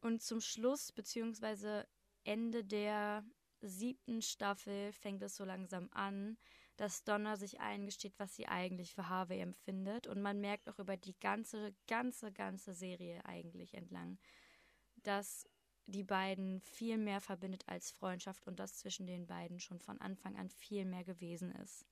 und 0.01 0.21
zum 0.21 0.41
Schluss, 0.41 0.91
beziehungsweise 0.91 1.87
Ende 2.23 2.63
der 2.63 3.23
siebten 3.61 4.21
Staffel, 4.21 4.93
fängt 4.93 5.21
es 5.23 5.35
so 5.35 5.43
langsam 5.43 5.89
an, 5.91 6.37
dass 6.79 7.03
Donna 7.03 7.35
sich 7.35 7.59
eingesteht, 7.59 8.13
was 8.19 8.37
sie 8.37 8.47
eigentlich 8.47 8.93
für 8.95 9.09
Harvey 9.09 9.41
empfindet. 9.41 10.07
Und 10.07 10.21
man 10.21 10.39
merkt 10.39 10.69
auch 10.69 10.79
über 10.79 10.95
die 10.95 11.19
ganze, 11.19 11.75
ganze, 11.87 12.31
ganze 12.31 12.73
Serie 12.73 13.23
eigentlich 13.25 13.73
entlang, 13.73 14.17
dass 15.03 15.45
die 15.87 16.05
beiden 16.05 16.61
viel 16.61 16.97
mehr 16.97 17.19
verbindet 17.19 17.67
als 17.67 17.91
Freundschaft 17.91 18.47
und 18.47 18.59
das 18.61 18.77
zwischen 18.77 19.07
den 19.07 19.27
beiden 19.27 19.59
schon 19.59 19.81
von 19.81 19.99
Anfang 19.99 20.37
an 20.37 20.49
viel 20.49 20.85
mehr 20.85 21.03
gewesen 21.03 21.51
ist. 21.51 21.85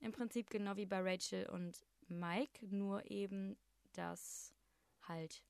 Im 0.00 0.12
Prinzip 0.12 0.48
genau 0.48 0.74
wie 0.76 0.86
bei 0.86 1.00
Rachel 1.00 1.46
und 1.50 1.84
Mike, 2.08 2.66
nur 2.74 3.10
eben, 3.10 3.58
dass 3.92 4.54
halt 5.02 5.42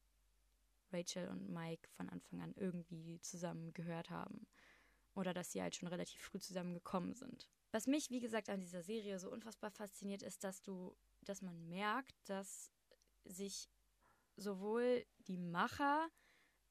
Rachel 0.93 1.28
und 1.28 1.49
Mike 1.49 1.88
von 1.90 2.09
Anfang 2.09 2.40
an 2.40 2.54
irgendwie 2.57 3.21
zusammen 3.21 3.73
gehört 3.73 4.11
haben. 4.11 4.49
Oder 5.14 5.33
dass 5.33 5.52
sie 5.52 5.62
halt 5.62 5.76
schon 5.76 5.88
relativ 5.88 6.21
früh 6.23 6.40
zusammengekommen 6.40 7.14
sind. 7.14 7.49
Was 7.75 7.88
mich, 7.88 8.09
wie 8.11 8.21
gesagt, 8.21 8.50
an 8.50 8.61
dieser 8.61 8.85
Serie 8.85 9.19
so 9.19 9.28
unfassbar 9.33 9.73
fasziniert, 9.73 10.23
ist, 10.23 10.45
dass 10.45 10.62
du, 10.62 10.95
dass 11.23 11.43
man 11.43 11.69
merkt, 11.69 12.14
dass 12.26 12.71
sich 13.25 13.69
sowohl 14.37 15.04
die 15.26 15.38
Macher 15.38 16.09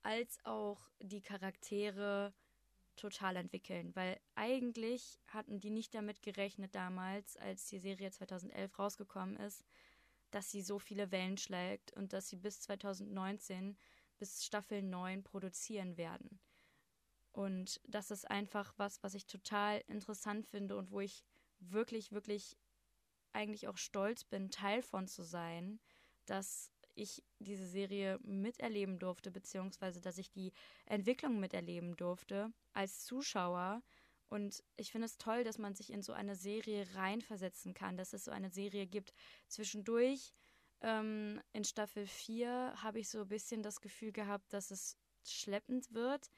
als 0.02 0.40
auch 0.46 0.80
die 1.02 1.22
Charaktere 1.22 2.34
total 2.96 3.36
entwickeln, 3.36 3.94
weil 3.98 4.18
eigentlich 4.36 5.20
hatten 5.28 5.60
die 5.60 5.72
nicht 5.72 5.94
damit 5.94 6.22
gerechnet 6.22 6.74
damals, 6.74 7.36
als 7.36 7.66
die 7.66 7.80
Serie 7.80 8.10
2011 8.10 8.80
rausgekommen 8.80 9.36
ist, 9.36 9.66
dass 10.32 10.52
sie 10.52 10.62
so 10.62 10.80
viele 10.80 11.12
Wellen 11.12 11.38
schlägt 11.38 11.92
und 11.98 12.14
dass 12.14 12.30
sie 12.30 12.38
bis 12.38 12.62
2019 12.62 13.76
bis 14.20 14.46
Staffel 14.46 14.82
9 14.82 15.22
produzieren 15.22 15.98
werden. 15.98 16.40
Und 17.34 17.82
das 17.88 18.12
ist 18.12 18.30
einfach 18.30 18.74
was, 18.78 19.02
was 19.04 19.16
ich 19.16 19.26
total 19.26 19.84
interessant 19.88 20.46
finde 20.46 20.78
und 20.78 20.92
wo 20.92 21.02
ich 21.02 21.24
wirklich, 21.60 22.12
wirklich 22.12 22.56
eigentlich 23.34 23.68
auch 23.68 23.78
stolz 23.78 24.24
bin, 24.24 24.52
Teil 24.52 24.84
von 24.84 25.08
zu 25.08 25.24
sein, 25.24 25.80
dass 26.26 26.72
ich 26.96 27.24
diese 27.40 27.66
Serie 27.66 28.20
miterleben 28.22 29.00
durfte, 29.00 29.32
beziehungsweise 29.32 30.00
dass 30.00 30.20
ich 30.20 30.32
die 30.32 30.54
Entwicklung 30.86 31.40
miterleben 31.40 31.96
durfte 31.98 32.54
als 32.74 33.04
Zuschauer. 33.04 33.82
Und 34.30 34.64
ich 34.78 34.92
finde 34.92 35.06
es 35.06 35.18
toll, 35.18 35.44
dass 35.44 35.58
man 35.58 35.74
sich 35.74 35.92
in 35.92 36.04
so 36.04 36.14
eine 36.14 36.36
Serie 36.36 36.88
reinversetzen 36.94 37.74
kann, 37.74 37.98
dass 37.98 38.14
es 38.14 38.26
so 38.26 38.32
eine 38.32 38.52
Serie 38.52 38.86
gibt. 38.86 39.14
Zwischendurch 39.48 40.34
ähm, 40.82 41.42
in 41.52 41.64
Staffel 41.64 42.06
4 42.06 42.76
habe 42.84 43.00
ich 43.00 43.10
so 43.10 43.22
ein 43.22 43.28
bisschen 43.28 43.64
das 43.64 43.82
Gefühl 43.82 44.12
gehabt, 44.12 44.54
dass 44.54 44.70
es 44.70 44.98
schleppend 45.24 45.94
wird, 45.94 46.30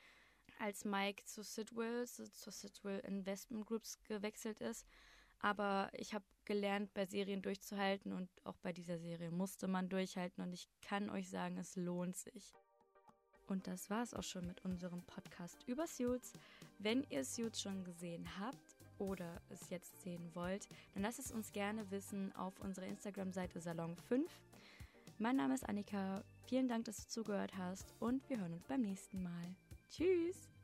als 0.59 0.85
Mike 0.85 1.25
zu 1.25 1.43
Sidwell, 1.43 2.05
zu 2.07 2.51
Sidwell 2.51 2.99
Investment 2.99 3.65
Groups 3.65 3.99
gewechselt 4.03 4.61
ist. 4.61 4.85
Aber 5.39 5.89
ich 5.93 6.13
habe 6.13 6.25
gelernt, 6.45 6.93
bei 6.93 7.05
Serien 7.05 7.41
durchzuhalten 7.41 8.13
und 8.13 8.29
auch 8.45 8.57
bei 8.57 8.71
dieser 8.71 8.97
Serie 8.97 9.31
musste 9.31 9.67
man 9.67 9.89
durchhalten 9.89 10.43
und 10.43 10.53
ich 10.53 10.69
kann 10.81 11.09
euch 11.09 11.29
sagen, 11.29 11.57
es 11.57 11.75
lohnt 11.75 12.15
sich. 12.15 12.53
Und 13.47 13.67
das 13.67 13.89
war 13.89 14.01
es 14.01 14.13
auch 14.13 14.23
schon 14.23 14.47
mit 14.47 14.65
unserem 14.65 15.03
Podcast 15.03 15.63
über 15.67 15.85
Suits. 15.85 16.33
Wenn 16.79 17.03
ihr 17.09 17.23
Suits 17.23 17.61
schon 17.61 17.83
gesehen 17.83 18.27
habt, 18.39 18.75
oder 18.97 19.41
es 19.49 19.69
jetzt 19.69 20.01
sehen 20.01 20.31
wollt, 20.33 20.67
dann 20.93 21.03
lasst 21.03 21.19
es 21.19 21.31
uns 21.31 21.51
gerne 21.51 21.89
wissen 21.91 22.33
auf 22.35 22.59
unserer 22.59 22.85
Instagram-Seite 22.85 23.59
Salon5. 23.59 24.25
Mein 25.17 25.37
Name 25.37 25.53
ist 25.53 25.67
Annika, 25.67 26.23
vielen 26.47 26.67
Dank, 26.67 26.85
dass 26.85 26.97
du 26.97 27.07
zugehört 27.07 27.57
hast 27.57 27.93
und 27.99 28.27
wir 28.29 28.39
hören 28.39 28.53
uns 28.53 28.65
beim 28.65 28.81
nächsten 28.81 29.23
Mal. 29.23 29.55
Tschüss! 29.89 30.54